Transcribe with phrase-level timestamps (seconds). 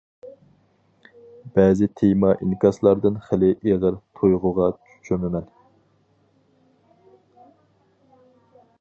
[1.59, 4.73] بەزى تېما ئىنكاسلاردىن خېلى ئېغىر تۇيغۇغا
[5.09, 5.49] چۆمىمەن.